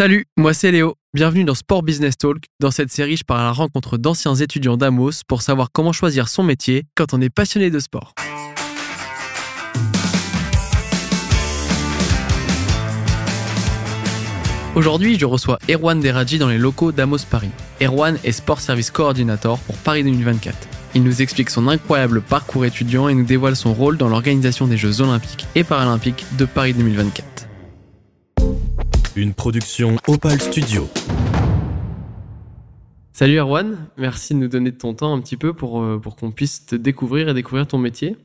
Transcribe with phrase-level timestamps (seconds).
[0.00, 0.94] Salut, moi c'est Léo.
[1.12, 2.44] Bienvenue dans Sport Business Talk.
[2.58, 6.28] Dans cette série, je pars à la rencontre d'anciens étudiants d'Amos pour savoir comment choisir
[6.28, 8.14] son métier quand on est passionné de sport.
[14.74, 17.50] Aujourd'hui, je reçois Erwan Deradji dans les locaux d'Amos Paris.
[17.82, 20.56] Erwan est Sport Service Coordinator pour Paris 2024.
[20.94, 24.78] Il nous explique son incroyable parcours étudiant et nous dévoile son rôle dans l'organisation des
[24.78, 27.39] Jeux Olympiques et Paralympiques de Paris 2024.
[29.16, 30.88] Une production Opal Studio.
[33.12, 36.14] Salut Erwan, merci de nous donner de ton temps un petit peu pour, euh, pour
[36.14, 38.16] qu'on puisse te découvrir et découvrir ton métier.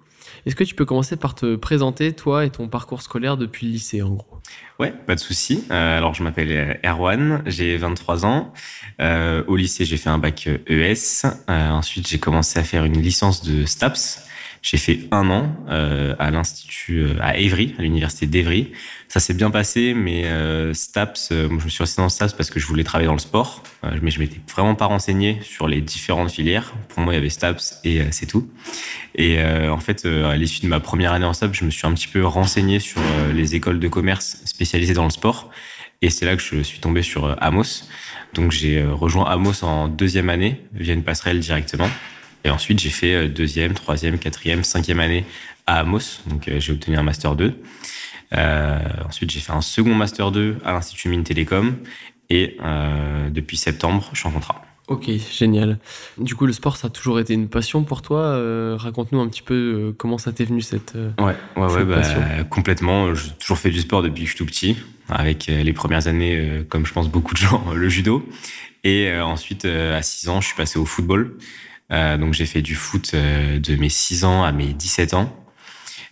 [0.46, 3.74] Est-ce que tu peux commencer par te présenter, toi et ton parcours scolaire depuis le
[3.74, 4.42] lycée, en gros?
[4.80, 5.64] Ouais, pas de souci.
[5.72, 8.54] Euh, alors, je m'appelle Erwan, j'ai 23 ans.
[9.02, 11.26] Euh, au lycée, j'ai fait un bac ES.
[11.50, 14.28] Euh, ensuite, j'ai commencé à faire une licence de STAPS.
[14.66, 18.72] J'ai fait un an euh, à l'institut euh, à Évry, à l'université d'Evry.
[19.08, 22.60] Ça s'est bien passé, mais euh, STAPS, je me suis resté dans STAPS parce que
[22.60, 23.62] je voulais travailler dans le sport,
[24.02, 26.74] mais je m'étais vraiment pas renseigné sur les différentes filières.
[26.90, 28.50] Pour moi, il y avait STAPS et c'est tout.
[29.14, 31.94] Et en fait, à l'issue de ma première année en STAPS, je me suis un
[31.94, 33.00] petit peu renseigné sur
[33.34, 35.52] les écoles de commerce spécialisées dans le sport.
[36.02, 37.84] Et c'est là que je suis tombé sur Amos.
[38.34, 41.90] Donc j'ai rejoint Amos en deuxième année via une passerelle directement.
[42.46, 45.26] Et ensuite, j'ai fait euh, deuxième, troisième, quatrième, cinquième année
[45.66, 46.22] à Amos.
[46.28, 47.54] Donc, euh, j'ai obtenu un master 2.
[48.34, 51.76] Euh, ensuite, j'ai fait un second master 2 à l'Institut Mines Télécom.
[52.30, 54.62] Et euh, depuis septembre, je suis en contrat.
[54.88, 55.80] Ok, génial.
[56.20, 58.20] Du coup, le sport, ça a toujours été une passion pour toi.
[58.20, 60.94] Euh, Raconte-nous un petit peu comment ça t'est venu cette.
[61.18, 63.16] Ouais, ouais, Cette ouais, bah, complètement.
[63.16, 64.78] J'ai toujours fait du sport depuis que je suis tout petit.
[65.10, 68.24] Avec les premières années, comme je pense beaucoup de gens, le judo.
[68.84, 71.36] Et ensuite, à 6 ans, je suis passé au football.
[71.92, 75.36] Euh, donc, j'ai fait du foot euh, de mes 6 ans à mes 17 ans.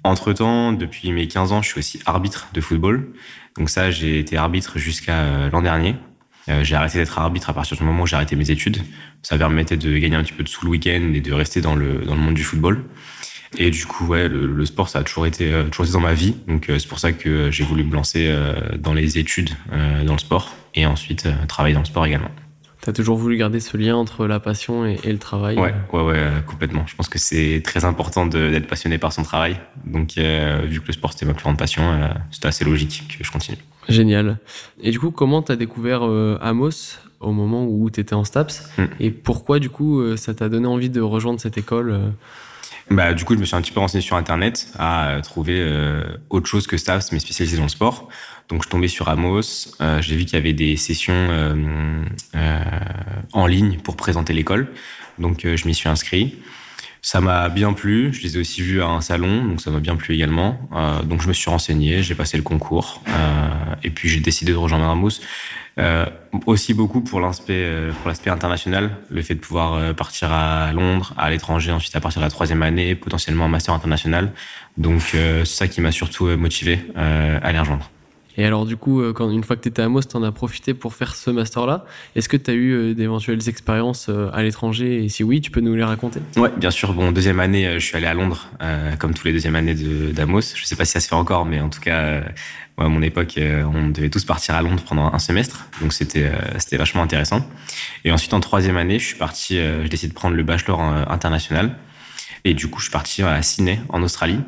[0.04, 3.14] Entre-temps, depuis mes 15 ans, je suis aussi arbitre de football.
[3.58, 5.96] Donc ça, j'ai été arbitre jusqu'à euh, l'an dernier.
[6.64, 8.82] J'ai arrêté d'être arbitre à partir du moment où j'ai arrêté mes études.
[9.22, 11.62] Ça me permettait de gagner un petit peu de sous le week-end et de rester
[11.62, 12.84] dans le, dans le monde du football.
[13.58, 16.14] Et du coup, ouais, le, le sport, ça a toujours été, toujours été dans ma
[16.14, 16.36] vie.
[16.50, 18.30] Donc c'est pour ça que j'ai voulu me lancer
[18.78, 22.31] dans les études dans le sport et ensuite travailler dans le sport également.
[22.86, 25.58] T'as toujours voulu garder ce lien entre la passion et, et le travail.
[25.58, 26.86] Ouais, ouais, ouais, complètement.
[26.86, 29.58] Je pense que c'est très important d'être passionné par son travail.
[29.86, 33.16] Donc, euh, vu que le sport c'était ma plus grande passion, euh, c'était assez logique
[33.18, 33.58] que je continue.
[33.88, 34.38] Génial.
[34.82, 38.88] Et du coup, comment t'as découvert euh, Amos au moment où t'étais en STAPS Hmm.
[39.00, 41.98] Et pourquoi, du coup, ça t'a donné envie de rejoindre cette école
[42.92, 46.04] Bah, du coup, je me suis un petit peu renseigné sur Internet à trouver euh,
[46.30, 48.10] autre chose que STAPS, mais spécialisé dans le sport.
[48.50, 49.76] Donc, je tombé sur Amos.
[49.81, 52.04] Euh, j'ai vu qu'il y avait des sessions euh,
[52.36, 52.59] euh,
[53.31, 54.68] en ligne pour présenter l'école.
[55.20, 56.36] Donc, je m'y suis inscrit.
[57.02, 58.14] Ça m'a bien plu.
[58.14, 60.59] Je les ai aussi vus à un salon, donc ça m'a bien plu également.
[61.03, 63.03] Donc, je me suis renseigné, j'ai passé le concours.
[63.84, 65.20] Et puis, j'ai décidé de rejoindre Amos.
[66.48, 71.30] Aussi beaucoup pour l'aspect pour l'aspect international, le fait de pouvoir partir à Londres, à
[71.30, 74.32] l'étranger, ensuite à partir de la troisième année, potentiellement un master international.
[74.78, 77.93] Donc c'est ça qui m'a surtout motivé à les rejoindre.
[78.38, 80.74] Et alors, du coup, euh, quand, une fois que t'étais à Amos, t'en as profité
[80.74, 81.86] pour faire ce master-là.
[82.16, 85.04] Est-ce que t'as eu euh, d'éventuelles expériences euh, à l'étranger?
[85.04, 86.20] Et si oui, tu peux nous les raconter?
[86.38, 86.94] Ouais, bien sûr.
[86.94, 88.48] Bon, deuxième année, je suis allé à Londres,
[89.00, 90.42] comme tous les deuxièmes années de- d'Amos.
[90.56, 92.24] Je sais pas si ça se fait encore, mais en tout cas,
[92.78, 96.78] à mon époque, on devait tous partir à Londres pendant un semestre, donc c'était c'était
[96.78, 97.48] vachement intéressant.
[98.04, 99.56] Et ensuite, en troisième année, je suis parti.
[99.58, 101.76] j'ai décidé de prendre le bachelor international,
[102.46, 104.40] et du coup, je suis parti à Sydney, en Australie,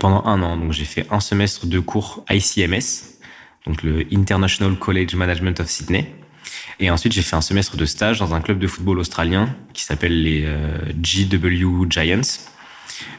[0.00, 0.56] pendant un an.
[0.56, 3.18] Donc, j'ai fait un semestre de cours ICMS,
[3.66, 6.14] donc le International College Management of Sydney.
[6.80, 9.84] Et ensuite, j'ai fait un semestre de stage dans un club de football australien qui
[9.84, 12.22] s'appelle les euh, GW Giants.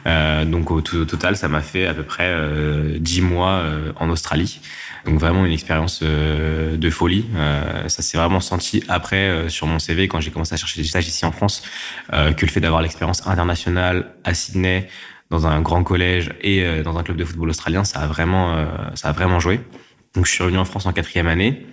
[0.06, 4.10] Euh, donc au, total, ça m'a fait à peu près euh, 10 mois euh, en
[4.10, 4.60] Australie.
[5.06, 7.28] Donc vraiment une expérience de folie.
[7.88, 11.08] Ça s'est vraiment senti après sur mon CV quand j'ai commencé à chercher des stages
[11.08, 11.62] ici en France
[12.12, 14.90] que le fait d'avoir l'expérience internationale à Sydney
[15.30, 18.56] dans un grand collège et euh, dans un club de football australien, ça a vraiment,
[18.56, 18.66] euh,
[18.96, 19.60] ça a vraiment joué.
[20.14, 21.66] Donc je suis revenu en France en quatrième année.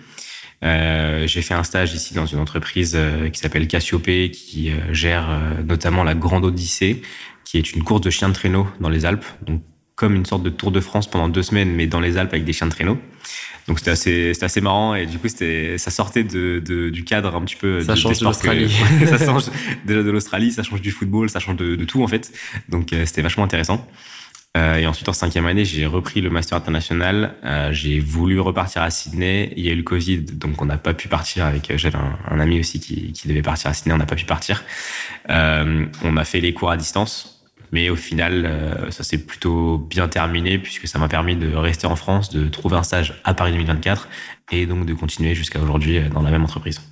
[0.64, 4.94] Euh, j'ai fait un stage ici dans une entreprise euh, qui s'appelle Cassiope, qui euh,
[4.94, 7.03] gère euh, notamment la Grande Odyssée,
[7.44, 9.24] qui est une course de chiens de traîneau dans les Alpes.
[9.94, 12.44] Comme une sorte de Tour de France pendant deux semaines, mais dans les Alpes avec
[12.44, 12.98] des chiens de traîneau.
[13.68, 17.04] Donc c'était assez, c'était assez marrant et du coup c'était, ça sortait de, de- du
[17.04, 17.80] cadre un petit peu.
[17.83, 18.68] Ça de- change de l'Australie.
[19.06, 19.44] Ça change
[19.84, 22.33] déjà de l'Australie, ça change du football, ça change de, de tout en fait.
[22.68, 23.86] Donc euh, c'était vachement intéressant.
[24.54, 27.36] Euh, et ensuite, en cinquième année, j'ai repris le master international.
[27.42, 29.50] Euh, j'ai voulu repartir à Sydney.
[29.56, 31.47] Il y a eu le Covid, donc on n'a pas pu partir.
[31.47, 34.16] Avec j'avais un, un ami aussi qui, qui devait partir à Sydney, on n'a pas
[34.16, 34.62] pu partir.
[35.28, 37.31] On a fait les cours à distance.
[37.72, 41.97] Mais au final, ça s'est plutôt bien terminé puisque ça m'a permis de rester en
[41.97, 44.09] France, de trouver un stage à Paris 2024
[44.51, 46.83] et donc de continuer jusqu'à aujourd'hui dans la même entreprise.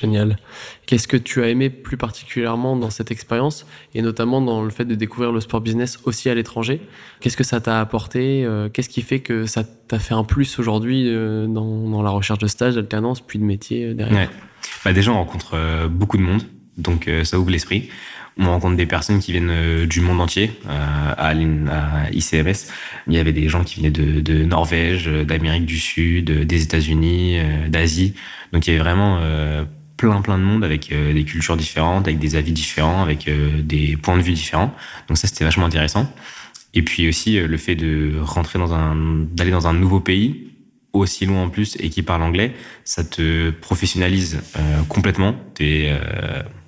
[0.00, 0.38] Génial.
[0.86, 4.84] Qu'est-ce que tu as aimé plus particulièrement dans cette expérience et notamment dans le fait
[4.84, 6.80] de découvrir le sport business aussi à l'étranger?
[7.20, 10.58] Qu'est-ce que ça t'a apporté euh, Qu'est-ce qui fait que ça t'a fait un plus
[10.60, 14.30] aujourd'hui euh, dans, la recherche de stage, d'alternance, puis de métier euh, derrière?
[14.84, 16.42] Bah Déjà, on rencontre beaucoup de monde,
[16.76, 17.88] donc ça ouvre l'esprit.
[18.38, 20.52] On rencontre des personnes qui viennent du monde entier.
[20.68, 21.34] à,
[22.12, 22.70] ICMS,
[23.08, 27.38] il y avait des gens qui venaient de, de Norvège, d'Amérique du Sud, des États-Unis,
[27.68, 28.14] d'Asie.
[28.52, 29.18] Donc il y avait vraiment
[29.98, 33.60] plein plein de monde avec euh, des cultures différentes, avec des avis différents, avec euh,
[33.60, 34.72] des points de vue différents.
[35.08, 36.10] Donc ça c'était vachement intéressant.
[36.72, 38.94] Et puis aussi euh, le fait de rentrer dans un
[39.30, 40.54] d'aller dans un nouveau pays
[40.94, 44.40] aussi loin en plus et qui parle anglais, ça te professionnalise
[44.88, 45.34] complètement.
[45.54, 45.92] T'es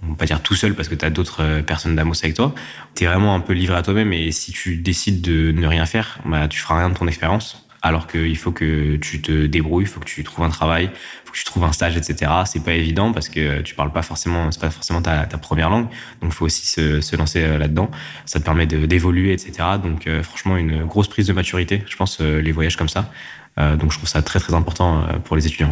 [0.02, 2.55] on va pas dire tout seul parce que tu as d'autres personnes d'Amos avec toi.
[2.94, 5.87] Tu es vraiment un peu livré à toi-même et si tu décides de ne rien
[5.87, 9.85] faire, bah tu feras rien de ton expérience alors qu'il faut que tu te débrouilles,
[9.85, 12.31] il faut que tu trouves un travail, il faut que tu trouves un stage, etc.
[12.44, 15.87] C'est pas évident parce que tu parles pas forcément, c'est pas forcément ta, première langue,
[16.20, 17.91] donc il faut aussi se, lancer euh, là-dedans.
[18.26, 19.52] Ça te permet d'évoluer, etc.
[19.82, 23.11] Donc euh, franchement, une grosse prise de maturité, je pense, euh, les voyages comme ça.
[23.56, 25.70] donc je trouve ça très très important pour les étudiants.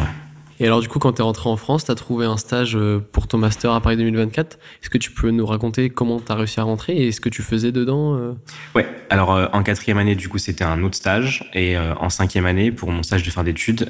[0.61, 2.75] Et alors, du coup, quand tu es rentré en France, tu as trouvé un stage
[2.75, 4.59] euh, pour ton master à Paris 2024.
[4.81, 7.29] Est-ce que tu peux nous raconter comment tu as réussi à rentrer et ce que
[7.29, 8.33] tu faisais dedans euh?
[8.75, 11.49] Ouais, alors euh, en quatrième année, du coup, c'était un autre stage.
[11.53, 13.89] Et en cinquième année, pour mon stage de fin d'études,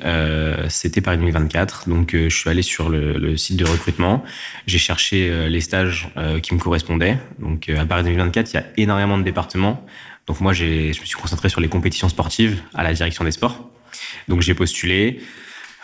[0.69, 1.89] c'était Paris 2024.
[1.89, 4.23] Donc, je suis allé sur le, site de recrutement.
[4.67, 6.09] J'ai cherché les stages
[6.43, 7.17] qui me correspondaient.
[7.39, 9.85] Donc, à Paris 2024, il y a énormément de départements.
[10.27, 13.69] Donc, moi, je me suis concentré sur les compétitions sportives à la direction des sports.
[14.27, 15.21] Donc, j'ai postulé.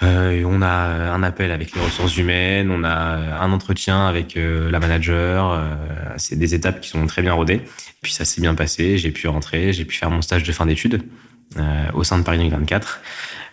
[0.03, 4.69] Euh, on a un appel avec les ressources humaines, on a un entretien avec euh,
[4.69, 5.51] la manager.
[5.51, 5.75] Euh,
[6.17, 7.61] c'est des étapes qui sont très bien rodées.
[8.01, 10.65] Puis ça s'est bien passé, j'ai pu rentrer, j'ai pu faire mon stage de fin
[10.65, 11.03] d'études
[11.93, 12.99] au sein de Paris 2024.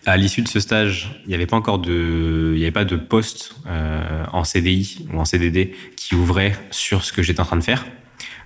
[0.05, 2.97] À l'issue de ce stage, il n'y avait pas encore de, il avait pas de
[2.97, 3.55] poste
[4.33, 7.85] en CDI ou en CDD qui ouvrait sur ce que j'étais en train de faire.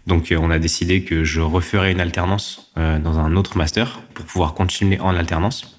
[0.05, 4.53] Donc on a décidé que je referais une alternance dans un autre master pour pouvoir
[4.53, 5.76] continuer en alternance.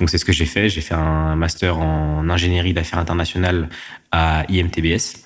[0.00, 0.68] Donc c'est ce que j'ai fait.
[0.68, 3.68] J'ai fait un master en ingénierie d'affaires internationales
[4.12, 5.24] à IMTBS.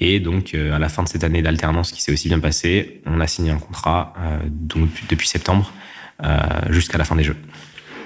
[0.00, 3.00] Et donc euh, à la fin de cette année d'alternance qui s'est aussi bien passée,
[3.06, 5.72] on a signé un contrat euh, donc, depuis septembre
[6.22, 6.38] euh,
[6.70, 7.36] jusqu'à la fin des Jeux.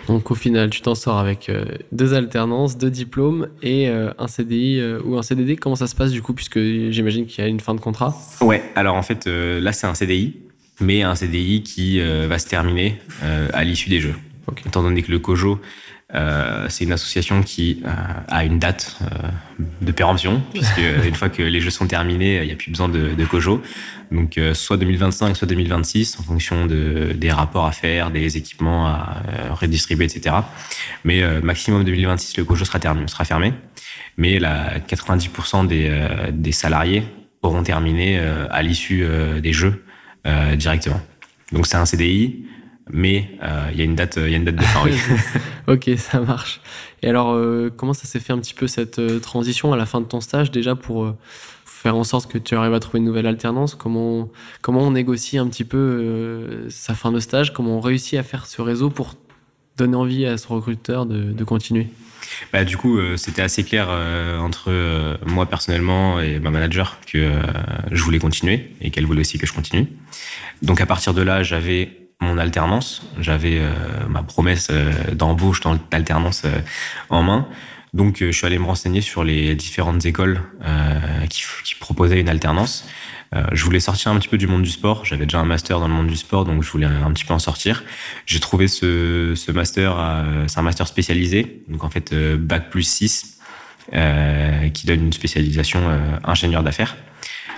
[0.06, 1.52] Donc au final, tu t'en sors avec
[1.92, 5.56] deux alternances, deux diplômes et un CDI ou un CDD.
[5.56, 8.16] Comment ça se passe du coup, puisque j'imagine qu'il y a une fin de contrat?
[8.40, 10.36] Ouais, alors en fait, là c'est un CDI,
[10.80, 12.98] mais un CDI qui va se terminer
[13.52, 14.14] à l'issue des Jeux.
[14.66, 15.60] Étant donné que le COJO,
[16.14, 17.90] euh, c'est une association qui euh,
[18.28, 19.28] a une date euh,
[19.82, 22.88] de péremption, puisque une fois que les jeux sont terminés, il n'y a plus besoin
[22.88, 23.60] de, de COJO.
[24.10, 29.22] Donc, soit 2025, soit 2026, en fonction de, des rapports à faire, des équipements à
[29.50, 30.36] redistribuer, etc.
[31.04, 33.52] Mais maximum 2026, le COJO sera, terminé, sera fermé.
[34.16, 35.92] Mais la 90% des,
[36.32, 37.02] des salariés
[37.42, 39.06] auront terminé à l'issue
[39.42, 39.84] des jeux
[40.56, 41.02] directement.
[41.52, 42.46] Donc, c'est un CDI
[42.90, 44.84] mais euh, il y a une date, il y a une date de fin.
[45.66, 46.60] ok, ça marche.
[47.02, 49.86] Et alors, euh, comment ça s'est fait un petit peu cette euh, transition à la
[49.86, 51.14] fin de ton stage déjà pour
[51.64, 53.74] faire en sorte que tu arrives à trouver une nouvelle alternance?
[53.74, 54.30] Comment
[54.62, 57.52] comment on négocie un petit peu sa fin de stage?
[57.52, 59.14] Comment on réussit à faire ce réseau pour
[59.76, 61.88] donner envie à ce recruteur de, de continuer?
[62.52, 63.88] Bah, du coup, c'était assez clair
[64.40, 64.70] entre
[65.24, 67.32] moi personnellement et ma manager que
[67.92, 69.86] je voulais continuer et qu'elle voulait aussi que je continue.
[70.62, 73.02] Donc à partir de là, j'avais mon alternance.
[73.18, 73.72] J'avais euh,
[74.08, 76.60] ma promesse euh, d'embauche dans l'alternance euh,
[77.10, 77.48] en main.
[77.94, 80.42] Donc, je suis allé me renseigner sur les différentes écoles
[81.30, 82.86] qui, qui, proposaient une alternance.
[83.52, 85.06] je voulais sortir un petit peu du monde du sport.
[85.06, 87.32] J'avais déjà un master dans le monde du sport, donc je voulais un petit peu
[87.32, 87.84] en sortir.
[88.26, 89.96] J'ai trouvé ce, ce master,
[90.48, 93.38] c'est un master spécialisé, donc en fait bac plus 6,
[93.90, 95.80] qui donne une spécialisation
[96.24, 96.94] ingénieur d'affaires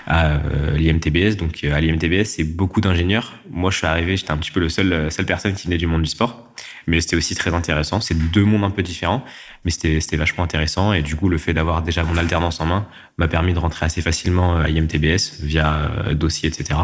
[0.07, 1.37] à euh, l'IMTBS.
[1.37, 3.35] Donc euh, à l'IMTBS, c'est beaucoup d'ingénieurs.
[3.51, 5.79] Moi, je suis arrivé, j'étais un petit peu le seul, euh, seule personne qui venait
[5.79, 6.49] du monde du sport.
[6.87, 8.01] Mais c'était aussi très intéressant.
[8.01, 9.25] C'est deux mondes un peu différents,
[9.65, 10.93] mais c'était vachement intéressant.
[10.93, 12.87] Et du coup, le fait d'avoir déjà mon alternance en main
[13.19, 16.81] m'a permis de rentrer assez facilement à IMTBS via dossier, etc.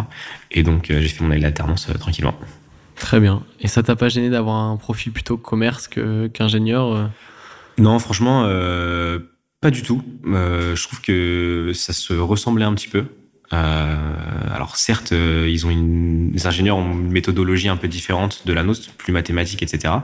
[0.52, 2.34] Et donc, j'ai fait mon année d'alternance tranquillement.
[2.94, 3.42] Très bien.
[3.60, 7.10] Et ça t'a pas gêné d'avoir un profil plutôt commerce qu'ingénieur
[7.78, 8.44] Non, franchement,
[9.60, 10.02] pas du tout.
[10.26, 13.04] Euh, je trouve que ça se ressemblait un petit peu.
[13.52, 13.96] Euh,
[14.52, 18.64] alors certes, euh, ils ont les ingénieurs ont une méthodologie un peu différente de la
[18.64, 19.94] nôtre, plus mathématique, etc.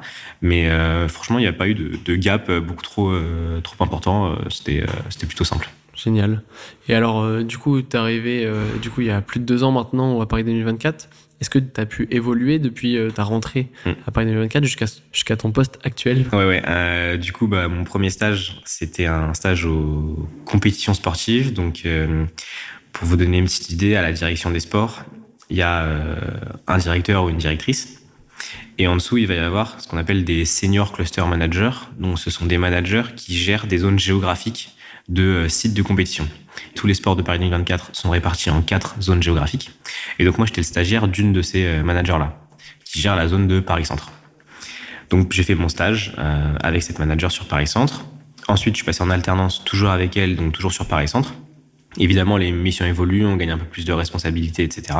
[0.40, 0.70] Mais
[1.08, 3.12] franchement, il n'y a pas eu de, gap beaucoup trop
[3.62, 4.36] trop important.
[4.48, 5.68] C'était c'était plutôt simple.
[5.94, 6.42] Génial.
[6.88, 9.62] Et alors, du coup, tu es arrivé, du coup, il y a plus de deux
[9.64, 11.08] ans maintenant à Paris 2024.
[11.42, 13.90] Est-ce que tu as pu évoluer depuis ta rentrée Mm.
[14.06, 14.64] à Paris 2024
[15.12, 16.24] jusqu'à ton poste actuel?
[16.32, 16.62] Ouais, ouais.
[16.68, 21.52] euh, du coup, bah, mon premier stage, c'était un stage aux compétitions sportives.
[21.52, 22.24] Donc, euh,
[22.92, 25.02] pour vous donner une petite idée, à la direction des sports,
[25.50, 26.14] il y a euh,
[26.68, 28.00] un directeur ou une directrice.
[28.78, 31.72] Et en dessous, il va y avoir ce qu'on appelle des senior cluster managers.
[31.98, 34.70] Donc, ce sont des managers qui gèrent des zones géographiques
[35.08, 36.28] de euh, sites de compétition.
[36.74, 39.70] Tous les sports de Paris 2024 sont répartis en quatre zones géographiques.
[40.18, 42.38] Et donc, moi, j'étais le stagiaire d'une de ces euh, managers-là,
[42.84, 44.10] qui gère la zone de Paris Centre.
[45.10, 48.04] Donc, j'ai fait mon stage euh, avec cette manager sur Paris Centre.
[48.48, 51.34] Ensuite, je suis passé en alternance, toujours avec elle, donc toujours sur Paris Centre.
[51.98, 54.98] Évidemment, les missions évoluent, on gagne un peu plus de responsabilités, etc.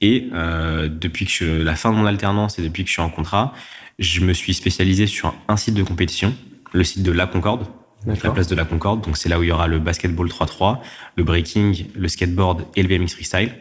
[0.00, 3.52] Et depuis que la fin de mon alternance et depuis que je suis en contrat,
[4.00, 6.34] je me suis spécialisé sur un site de compétition,
[6.72, 7.68] le site de La Concorde,
[8.06, 9.02] donc la place de la Concorde.
[9.02, 10.78] Donc c'est là où il y aura le basketball 3-3,
[11.16, 13.52] le breaking, le skateboard et le BMX freestyle.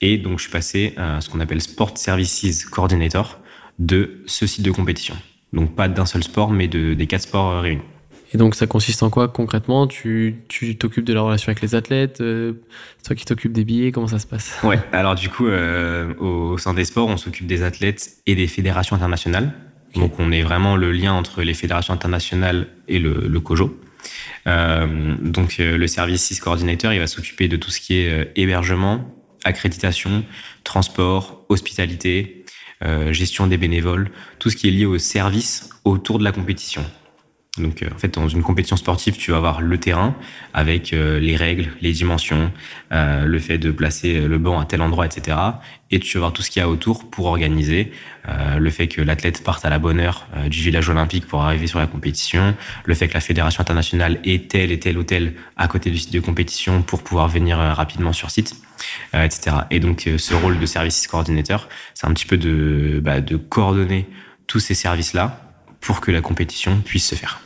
[0.00, 3.38] Et donc je suis passé à ce qu'on appelle Sport Services Coordinator
[3.78, 5.16] de ce site de compétition.
[5.52, 7.82] Donc pas d'un seul sport, mais de, des quatre sports euh, réunis.
[8.32, 9.88] Et donc ça consiste en quoi concrètement?
[9.88, 12.52] Tu tu t'occupes de la relation avec les athlètes euh,
[12.98, 14.56] C'est toi qui t'occupes des billets Comment ça se passe?
[14.62, 18.46] Ouais, alors du coup, euh, au sein des sports, on s'occupe des athlètes et des
[18.46, 19.52] fédérations internationales.
[19.94, 23.78] Donc on est vraiment le lien entre les fédérations internationales et le, le COJO.
[24.46, 28.10] Euh, donc euh, le service 6 coordinateur, il va s'occuper de tout ce qui est
[28.10, 29.04] euh, hébergement,
[29.44, 30.24] accréditation,
[30.64, 32.36] transport, hospitalité,
[33.10, 36.82] gestion des bénévoles, tout ce qui est lié au service autour de la compétition.
[37.60, 40.14] Donc, euh, en fait, dans une compétition sportive, tu vas avoir le terrain
[40.54, 42.50] avec euh, les règles, les dimensions,
[42.92, 45.36] euh, le fait de placer le banc à tel endroit, etc.
[45.90, 47.92] Et tu vas voir tout ce qu'il y a autour pour organiser,
[48.56, 51.80] le fait que l'athlète parte à la bonne heure du village olympique pour arriver sur
[51.80, 55.90] la compétition, le fait que la fédération internationale ait tel et tel hôtel à côté
[55.90, 58.54] du site de compétition pour pouvoir venir rapidement sur site,
[59.14, 59.56] euh, etc.
[59.72, 64.06] Et donc, ce rôle de service coordinateur, c'est un petit peu de, bah, de coordonner
[64.46, 65.50] tous ces services-là
[65.80, 67.40] pour que la compétition puisse se faire.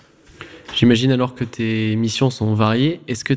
[0.77, 3.01] J'imagine alors que tes missions sont variées.
[3.09, 3.35] Est-ce que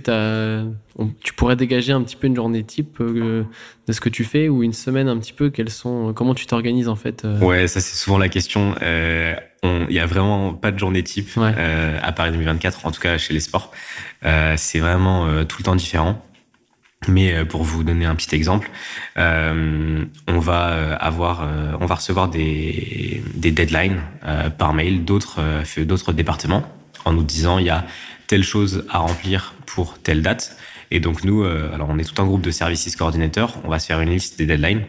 [0.98, 3.44] on- tu pourrais dégager un petit peu une journée type euh,
[3.88, 5.50] de ce que tu fais ou une semaine un petit peu?
[5.50, 7.39] Quelles sont Comment tu t'organises en fait euh?
[7.39, 8.74] Ouais, ça c'est souvent la question.
[8.82, 11.51] Euh, Il y a vraiment pas de journée type Ouais.
[11.58, 13.72] euh, à Paris 2024, en tout cas chez les sports.
[14.25, 16.24] Euh, c'est vraiment euh, tout le temps différent.
[17.08, 18.72] Mais euh, pour vous donner un petit exemple,
[19.17, 25.06] euh, on va euh, avoir, euh, on va recevoir des, des deadlines euh, par mail
[25.06, 26.63] d'autres euh, d'autres départements
[27.06, 27.86] en nous disant il y a
[28.27, 30.58] telle chose à remplir pour telle date.
[30.92, 33.80] Et donc nous, euh, alors on est tout un groupe de services coordinateurs, on va
[33.80, 34.84] se faire une liste des deadlines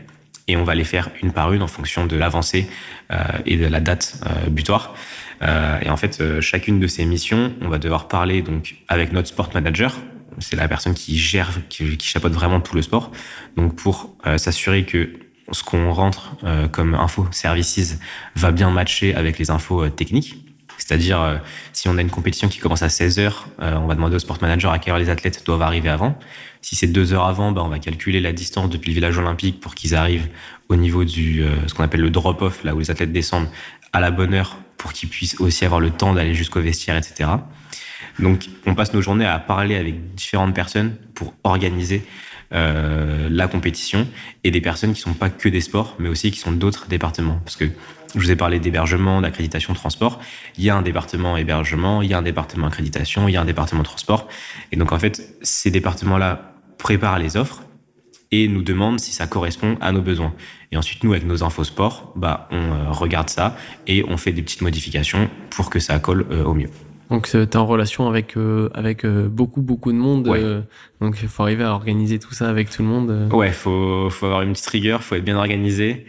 [0.47, 2.69] et on va les faire une par une en fonction de l'avancée
[3.13, 4.95] euh, et de la date euh, butoir.
[5.41, 9.51] Et en fait, chacune de ces missions, on va devoir parler donc avec notre sport
[9.55, 9.97] manager.
[10.41, 13.13] C'est la personne qui gère, qui, qui chapeaute vraiment tout le sport.
[13.57, 15.11] Donc pour s'assurer que
[15.53, 16.35] ce qu'on rentre
[16.73, 18.01] comme info services
[18.35, 20.45] va bien matcher avec les infos techniques.
[20.79, 21.37] C'est-à-dire, euh,
[21.73, 24.19] si on a une compétition qui commence à 16 heures, euh, on va demander au
[24.19, 26.19] sport manager à quelle heure les athlètes doivent arriver avant.
[26.63, 29.61] Si c'est deux heures avant, bah, on va calculer la distance depuis le village olympique
[29.61, 30.29] pour qu'ils arrivent
[30.69, 33.49] au niveau du euh, ce qu'on appelle le drop-off, là où les athlètes descendent
[33.93, 37.31] à la bonne heure pour qu'ils puissent aussi avoir le temps d'aller jusqu'au vestiaire, etc.
[38.21, 42.05] Donc, on passe nos journées à parler avec différentes personnes pour organiser
[42.51, 44.09] la compétition
[44.43, 47.41] et des personnes qui sont pas que des sports, mais aussi qui sont d'autres départements.
[47.45, 47.67] Parce que
[48.15, 50.21] je vous ai parlé d'hébergement, d'accréditation, transport.
[50.57, 53.41] Il y a un département hébergement, il y a un département accréditation, il y a
[53.41, 54.29] un département transport.
[54.73, 57.63] Et donc, en fait, ces départements-là préparent les offres
[58.31, 60.35] et nous demandent si ça correspond à nos besoins.
[60.73, 64.33] Et ensuite, nous, avec nos infos sport, bah, on euh, regarde ça et on fait
[64.33, 66.69] des petites modifications pour que ça colle euh, au mieux.
[67.11, 70.29] Donc tu es en relation avec euh, avec euh, beaucoup beaucoup de monde.
[70.29, 70.41] Ouais.
[70.43, 70.61] euh,
[71.01, 73.33] donc il faut arriver à organiser tout ça avec tout le monde.
[73.33, 76.05] Ouais, faut, faut avoir une petite rigueur, faut être bien organisé,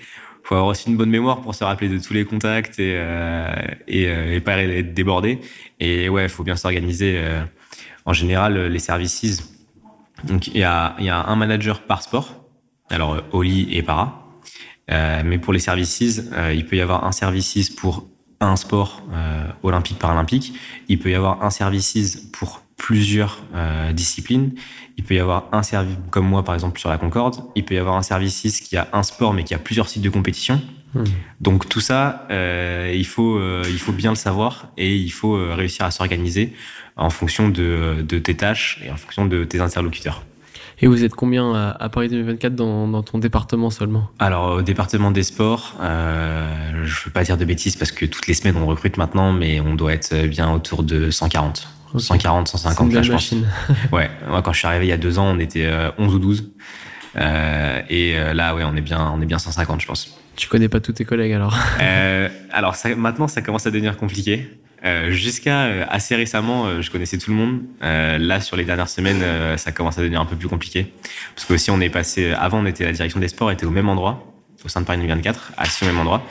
[0.50, 3.54] faut avoir aussi une bonne mémoire pour se rappeler de tous les contacts et euh,
[3.92, 5.40] euh, et pas être débordé.
[5.80, 7.20] Et ouais, faut bien s'organiser.
[7.20, 7.44] euh.
[8.06, 9.54] En général, les services,
[10.24, 12.28] donc il y a il y a un manager par sport,
[12.90, 14.26] alors Oli et para.
[14.90, 18.08] Mais pour les services, il peut y avoir un services pour
[18.40, 20.54] un sport euh, olympique paralympique.
[20.88, 24.54] Il peut y avoir un services pour plusieurs euh, disciplines.
[24.98, 27.76] Il peut y avoir un service, comme moi par exemple sur la Concorde, il peut
[27.76, 30.60] y avoir un service qui a un sport mais qui a plusieurs sites de compétition.
[30.96, 31.04] Hmm.
[31.40, 35.34] Donc tout ça, euh, il, faut, euh, il faut bien le savoir et il faut
[35.54, 36.54] réussir à s'organiser
[36.96, 40.24] en fonction de, de tes tâches et en fonction de tes interlocuteurs.
[40.82, 44.10] Et vous êtes combien à, à Paris 2024 dans, dans ton département seulement?
[44.18, 48.28] Alors au département des sports, je ne veux pas dire de bêtises parce que toutes
[48.28, 51.68] les semaines on recrute maintenant, mais on doit être bien autour de 140.
[51.94, 52.02] Ok.
[52.02, 53.34] 140, C'est une 150 là je pense.
[53.92, 56.16] Ouais, moi quand je suis arrivé il y a deux ans, on était euh, 11
[56.16, 56.52] ou 12.
[57.16, 60.20] et là, ouais, on est bien, on est bien 150, je pense.
[60.36, 61.58] Tu connais pas tous tes collègues alors
[62.52, 64.50] Alors maintenant, ça commence à devenir compliqué.
[65.10, 67.62] Jusqu'à assez récemment, je connaissais tout le monde.
[67.82, 69.22] là, sur les dernières semaines,
[69.58, 70.94] ça commence à devenir un peu plus compliqué.
[71.36, 72.32] Parce qu'aussi, on est passé.
[72.32, 74.32] Avant, on était la direction des sports, était au même endroit,
[74.64, 76.24] au sein de Paris 24, assis au même endroit.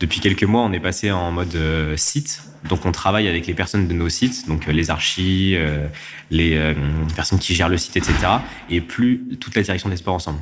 [0.00, 2.42] Depuis quelques mois, on est passé en mode euh, site.
[2.68, 5.86] Donc, on travaille avec les personnes de nos sites, donc euh, les archis, euh,
[6.30, 6.74] les
[7.14, 8.14] personnes qui gèrent le site, etc.
[8.70, 10.38] Et plus toute la direction des sports ensemble.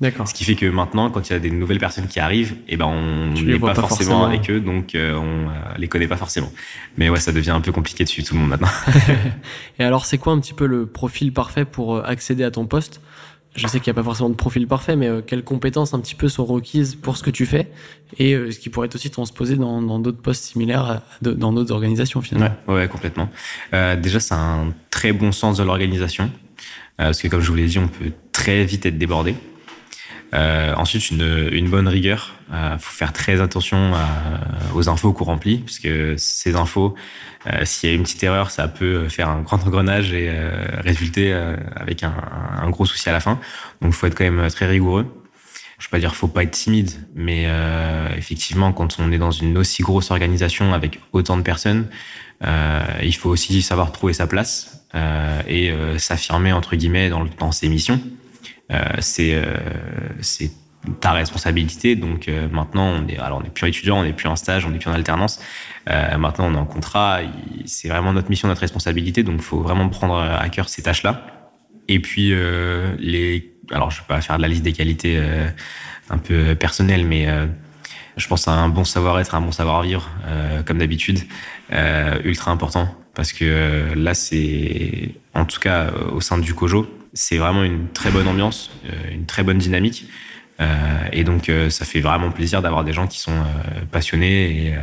[0.00, 0.26] D'accord.
[0.26, 2.78] Ce qui fait que maintenant, quand il y a des nouvelles personnes qui arrivent, eh
[2.78, 6.50] ben on n'est pas, pas, forcément, avec eux, donc on les connaît pas forcément.
[6.96, 8.70] Mais ouais, ça devient un peu compliqué de suivre tout le monde maintenant.
[9.78, 13.02] Et alors, c'est quoi un petit peu le profil parfait pour accéder à ton poste?
[13.56, 16.00] Je sais qu'il n'y a pas forcément de profil parfait, mais euh, quelles compétences un
[16.00, 17.70] petit peu sont requises pour ce que tu fais
[18.18, 22.54] et euh, ce qui pourrait aussi transposé dans d'autres postes similaires dans d'autres organisations finalement.
[22.68, 23.28] Ouais, ouais complètement.
[23.74, 26.30] Euh, déjà, c'est un très bon sens de l'organisation
[26.96, 29.34] parce que comme je vous l'ai dit, on peut très vite être débordé.
[30.32, 32.34] Euh, ensuite, une, une, bonne rigueur.
[32.50, 33.92] Il euh, faut faire très attention
[34.74, 36.94] aux infos qu'on remplit, puisque ces infos,
[37.46, 40.64] euh, s'il y a une petite erreur, ça peut faire un grand engrenage et euh,
[40.80, 41.32] résulter
[41.74, 42.14] avec un,
[42.62, 43.40] un, gros souci à la fin.
[43.80, 45.06] Donc, il faut être quand même très rigoureux.
[45.78, 47.48] Je ne veux pas dire faut pas être timide, mais
[48.14, 51.88] effectivement, quand on est dans une aussi grosse organisation avec autant de personnes,
[52.42, 54.84] il faut aussi savoir trouver sa place
[55.48, 57.98] et s'affirmer entre guillemets dans, dans ses missions.
[58.70, 59.56] Euh, c'est euh,
[60.20, 60.50] c'est
[61.00, 61.96] ta responsabilité.
[61.96, 64.64] Donc euh, maintenant, on est, alors on n'est plus étudiant, on n'est plus en stage,
[64.64, 65.40] on n'est plus en alternance.
[65.88, 67.20] Euh, maintenant, on est en contrat.
[67.66, 69.22] C'est vraiment notre mission, notre responsabilité.
[69.22, 71.26] Donc, faut vraiment prendre à cœur ces tâches-là.
[71.88, 75.48] Et puis, euh, les, alors je vais pas faire de la liste des qualités euh,
[76.08, 77.28] un peu personnelles, mais
[78.16, 80.10] je pense à un bon savoir-être, un bon savoir-vivre,
[80.66, 81.20] comme d'habitude,
[82.24, 82.92] ultra important.
[83.14, 88.10] Parce que là, c'est, en tout cas, au sein du COJO, c'est vraiment une très
[88.10, 90.06] bonne ambiance, euh, une très bonne dynamique.
[90.60, 90.66] Euh,
[91.12, 93.42] et donc, euh, ça fait vraiment plaisir d'avoir des gens qui sont
[93.90, 94.74] passionnés et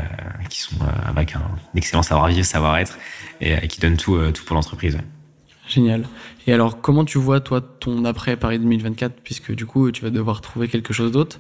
[0.50, 1.42] qui sont avec un
[1.76, 2.98] excellent savoir-vivre, savoir-être
[3.42, 4.98] et qui donnent tout, tout pour l'entreprise.
[5.68, 6.08] Génial.
[6.48, 10.10] Et alors, comment tu vois, toi, ton après Paris 2024, puisque du coup, tu vas
[10.10, 11.40] devoir trouver quelque chose d'autre?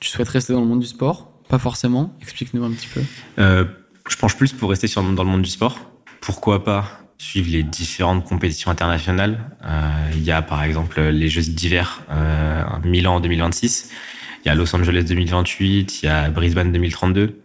[0.00, 1.30] Tu souhaites rester dans le monde du sport?
[1.48, 2.14] Pas forcément.
[2.20, 3.00] Explique-nous un petit peu.
[3.38, 5.78] je penche plus pour rester sur, dans le monde du sport.
[6.20, 9.38] Pourquoi pas suivre les différentes compétitions internationales.
[9.64, 13.90] Euh, il y a par exemple les Jeux d'hiver euh, Milan en 2026,
[14.42, 17.42] il y a Los Angeles 2028, il y a Brisbane 2032.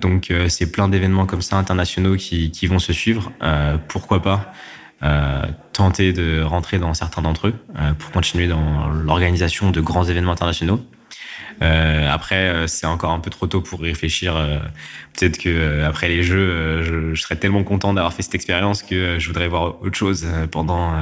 [0.00, 3.32] Donc euh, c'est plein d'événements comme ça internationaux qui, qui vont se suivre.
[3.42, 4.52] Euh, pourquoi pas
[5.02, 7.54] euh, tenter de rentrer dans certains d'entre eux
[7.98, 10.80] pour continuer dans l'organisation de grands événements internationaux.
[11.62, 14.36] Euh, après, euh, c'est encore un peu trop tôt pour réfléchir.
[14.36, 14.58] Euh,
[15.14, 19.18] peut-être que après les jeux, je, je, serais tellement content d'avoir fait cette expérience que
[19.18, 20.92] je voudrais voir autre chose pendant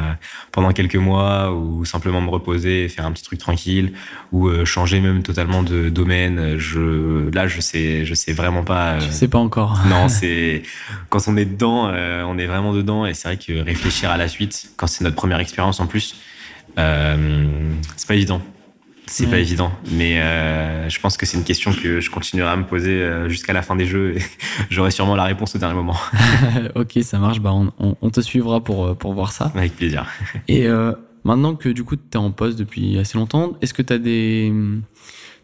[0.52, 3.92] pendant quelques mois ou simplement me reposer, faire un petit truc tranquille
[4.30, 6.58] ou changer même totalement de domaine.
[6.58, 9.00] Je là, je sais, je sais vraiment pas.
[9.00, 9.80] Je sais pas encore.
[9.88, 10.62] non, c'est
[11.08, 14.28] quand on est dedans, on est vraiment dedans et c'est vrai que réfléchir à la
[14.28, 16.14] suite, quand c'est notre première expérience en plus,
[16.78, 18.40] euh, c'est pas évident.
[19.06, 22.56] C'est pas évident, mais euh, je pense que c'est une question que je continuerai à
[22.56, 24.22] me poser euh, jusqu'à la fin des jeux et
[24.70, 25.96] j'aurai sûrement la réponse au dernier moment.
[26.74, 29.52] ok, ça marche, bah on, on, te suivra pour, euh, pour voir ça.
[29.54, 30.06] Avec plaisir.
[30.48, 30.92] et euh,
[31.24, 33.98] maintenant que du coup tu es en poste depuis assez longtemps, est-ce que tu as,
[33.98, 34.52] des...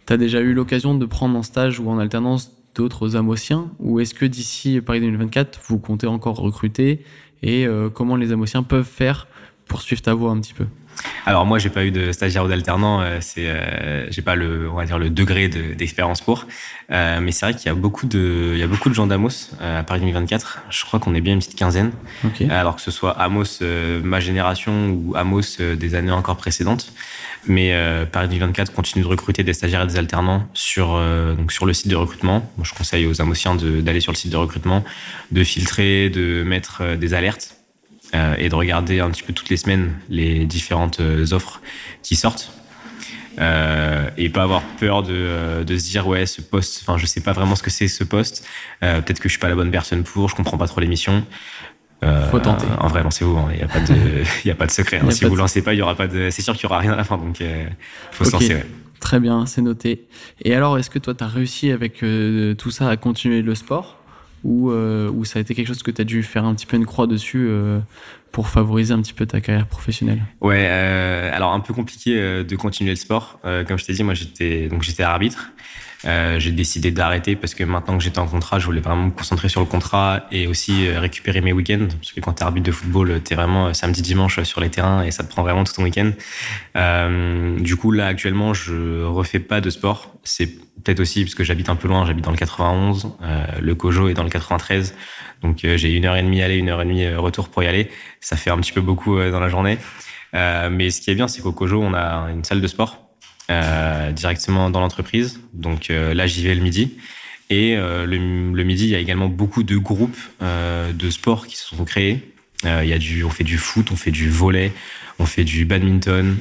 [0.08, 4.14] as déjà eu l'occasion de prendre en stage ou en alternance d'autres Amosiens ou est-ce
[4.14, 7.04] que d'ici Paris 2024 vous comptez encore recruter?
[7.42, 9.26] Et euh, comment les Amosiens peuvent faire
[9.66, 10.66] pour suivre ta voie un petit peu?
[11.26, 13.00] Alors moi, j'ai pas eu de stagiaire ou d'alternant.
[13.00, 16.46] Euh, c'est, euh, j'ai pas le, on va dire le degré d'expérience pour.
[16.90, 19.06] Euh, mais c'est vrai qu'il y a beaucoup de, il y a beaucoup de gens
[19.06, 20.62] d'Amos à Paris 2024.
[20.70, 21.92] Je crois qu'on est bien une petite quinzaine.
[22.48, 23.60] Alors que ce soit Amos
[24.02, 26.92] ma génération ou Amos des années encore précédentes.
[27.46, 27.74] Mais
[28.12, 31.00] Paris 2024 continue de recruter des stagiaires et des alternants sur
[31.36, 32.50] donc sur le site de recrutement.
[32.56, 34.84] Moi, je conseille aux Amosiens d'aller sur le site de recrutement,
[35.30, 37.59] de filtrer, de mettre des alertes
[38.14, 41.60] euh, et de regarder un petit peu toutes les semaines les différentes euh, offres
[42.02, 42.52] qui sortent.
[43.38, 47.20] Euh, et pas avoir peur de, de, se dire ouais ce poste enfin je sais
[47.20, 48.44] pas vraiment ce que c'est ce poste
[48.82, 51.24] euh, peut-être que je suis pas la bonne personne pour je comprends pas trop l'émission
[52.02, 53.94] euh, faut tenter en vrai lancez-vous il hein, n'y a pas de
[54.44, 55.10] il a pas de secret hein.
[55.12, 55.38] si vous de...
[55.38, 57.04] lancez pas il y aura pas de c'est sûr qu'il y aura rien à la
[57.04, 57.40] fin donc
[58.10, 58.30] faut okay.
[58.30, 58.66] se lancer ouais.
[58.98, 60.08] très bien c'est noté
[60.44, 62.04] et alors est-ce que toi tu as réussi avec
[62.58, 63.99] tout ça à continuer le sport?
[64.44, 66.76] Ou, euh, ça a été quelque chose que tu as dû faire un petit peu
[66.76, 67.80] une croix dessus euh,
[68.32, 72.44] pour favoriser un petit peu ta carrière professionnelle Ouais, euh, alors un peu compliqué euh,
[72.44, 73.40] de continuer le sport.
[73.42, 75.52] Comme je t'ai dit, moi j'étais donc j'étais arbitre.
[76.06, 79.10] Euh, j'ai décidé d'arrêter parce que maintenant que j'étais en contrat, je voulais vraiment me
[79.10, 81.88] concentrer sur le contrat et aussi euh, récupérer mes week-ends.
[82.00, 85.02] Parce que quand t'es arbitre de football, t'es vraiment euh, samedi, dimanche sur les terrains
[85.02, 86.12] et ça te prend vraiment tout ton week-end.
[86.76, 90.14] Euh, du coup, là actuellement, je refais pas de sport.
[90.24, 92.06] C'est peut-être aussi parce que j'habite un peu loin.
[92.06, 93.12] J'habite dans le 91.
[93.22, 94.94] Euh, le Cojo est dans le 93.
[95.42, 97.66] Donc euh, j'ai une heure et demie aller, une heure et demie retour pour y
[97.66, 97.90] aller.
[98.20, 99.78] Ça fait un petit peu beaucoup dans la journée.
[100.32, 103.09] mais ce qui est bien, c'est qu'au Cojo, on a une salle de sport
[103.50, 105.40] euh, directement dans l'entreprise.
[105.54, 106.96] Donc euh, là, j'y vais le midi.
[107.48, 111.74] Et euh, le, midi, il y a également beaucoup de groupes de sport qui se
[111.74, 112.32] sont créés.
[112.64, 114.72] il y a du, on fait du foot, on fait du volet,
[115.18, 116.36] on fait du badminton,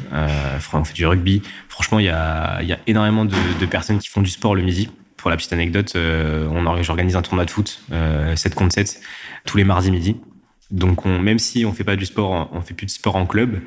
[0.74, 1.42] on fait du rugby.
[1.68, 4.90] Franchement, il y a, énormément de, personnes qui font du sport le midi.
[5.18, 7.82] Pour la petite anecdote, on j'organise un tournoi de foot
[8.36, 9.02] 7 contre 7
[9.46, 10.16] tous les mardis midi.
[10.70, 13.26] Donc, on, même si on fait pas du sport, on fait plus de sport en
[13.26, 13.62] club,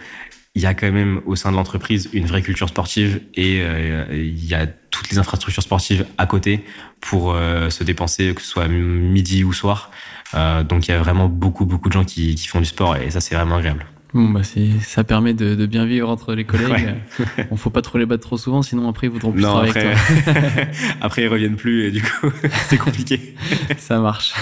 [0.55, 4.05] il y a quand même au sein de l'entreprise une vraie culture sportive et euh,
[4.13, 6.63] il y a toutes les infrastructures sportives à côté
[7.01, 9.91] pour euh, se dépenser, que ce soit midi ou soir.
[10.35, 12.97] Euh, donc il y a vraiment beaucoup beaucoup de gens qui, qui font du sport
[12.97, 13.87] et ça c'est vraiment agréable.
[14.15, 14.43] Bon bah
[14.83, 16.97] ça permet de, de, bien vivre entre les collègues.
[17.19, 17.47] Ouais.
[17.51, 19.71] On faut pas trop les battre trop souvent, sinon après ils voudront plus non, travailler
[19.71, 20.85] après, avec toi.
[21.01, 22.31] après ils reviennent plus et du coup
[22.69, 23.35] c'est compliqué.
[23.79, 24.35] ça marche.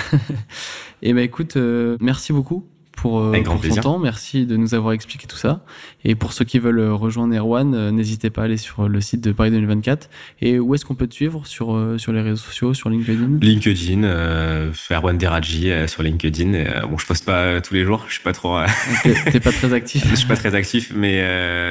[1.03, 2.67] Et ben écoute, euh, merci beaucoup
[3.01, 3.99] pour, euh, pour ton temps.
[3.99, 5.65] Merci de nous avoir expliqué tout ça.
[6.05, 9.01] Et pour ceux qui veulent euh, rejoindre Erwan, euh, n'hésitez pas à aller sur le
[9.01, 10.11] site de Paris 2024.
[10.43, 13.39] Et où est-ce qu'on peut te suivre sur, sur les réseaux sociaux, sur LinkedIn?
[13.41, 16.53] LinkedIn, euh, Erwan Deradji sur LinkedIn.
[16.53, 18.59] Euh, bon, je poste pas tous les jours, je suis pas trop.
[19.03, 20.07] T'es pas très actif.
[20.11, 21.21] je suis pas très actif, mais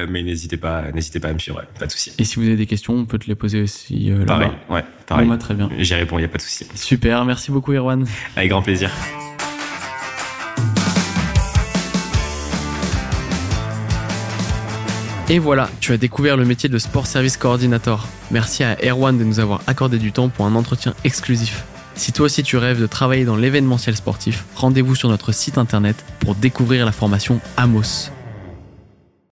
[0.08, 2.12] mais n'hésitez pas, n'hésitez pas à me suivre, pas de souci.
[2.18, 4.24] Et si vous avez des questions, on peut te les poser aussi là-bas.
[4.24, 5.26] Pareil, ouais, pareil.
[5.26, 5.70] Bon, bah, très bien.
[5.78, 6.66] J'y réponds, il y a pas de souci.
[6.74, 8.04] Super, merci beaucoup Erwan.
[8.36, 8.90] Avec grand plaisir.
[15.30, 18.08] Et voilà, tu as découvert le métier de Sport Service Coordinator.
[18.32, 21.64] Merci à Erwan de nous avoir accordé du temps pour un entretien exclusif.
[21.94, 26.04] Si toi aussi tu rêves de travailler dans l'événementiel sportif, rendez-vous sur notre site internet
[26.18, 28.10] pour découvrir la formation Amos.